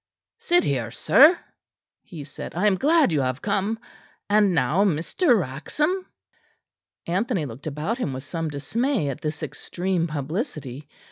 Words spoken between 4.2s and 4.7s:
And